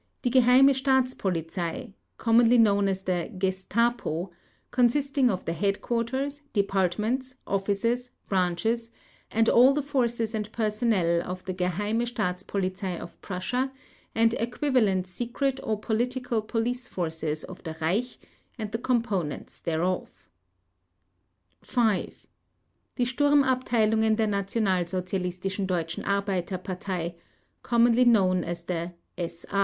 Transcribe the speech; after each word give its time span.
Die 0.25 0.31
Geheime 0.31 0.73
Staatspolizei 0.73 1.93
(commonly 2.17 2.57
known 2.57 2.87
as 2.87 3.03
the 3.03 3.31
Gestapo) 3.37 4.31
consisting 4.71 5.29
of 5.29 5.45
the 5.45 5.53
headquarters, 5.53 6.41
departments, 6.53 7.35
offices, 7.45 8.09
branches, 8.27 8.89
and 9.29 9.47
all 9.47 9.75
the 9.75 9.83
forces 9.83 10.33
and 10.33 10.51
personnel 10.51 11.21
of 11.21 11.43
the 11.45 11.53
Geheime 11.53 12.07
Staatspolizei 12.07 12.99
of 12.99 13.21
Prussia 13.21 13.71
and 14.15 14.33
equivalent 14.39 15.05
secret 15.05 15.59
or 15.61 15.79
political 15.79 16.41
police 16.41 16.87
forces 16.87 17.43
of 17.43 17.61
the 17.63 17.77
Reich 17.79 18.17
and 18.57 18.71
the 18.71 18.79
components 18.79 19.59
thereof. 19.59 20.27
5. 21.61 22.25
Die 22.97 23.03
Sturmabteilungen 23.05 24.15
der 24.17 24.25
Nationalsozialistischen 24.25 25.67
Deutschen 25.67 26.03
Arbeiterpartei 26.05 27.13
(commonly 27.61 28.03
known 28.05 28.43
as 28.43 28.63
the 28.65 28.93
SA). 29.27 29.59